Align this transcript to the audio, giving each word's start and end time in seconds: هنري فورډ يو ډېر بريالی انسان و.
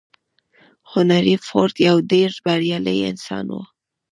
هنري 0.91 1.35
فورډ 1.45 1.75
يو 1.89 1.97
ډېر 2.11 2.31
بريالی 2.45 2.97
انسان 3.11 3.45
و. 3.51 3.57